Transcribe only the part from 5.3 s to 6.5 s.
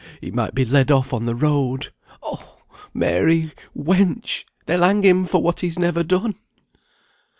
what he's never done."